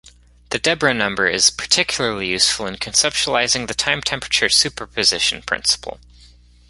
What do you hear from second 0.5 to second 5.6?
Deborah Number is particularly useful in conceptualizing the time-temperature superposition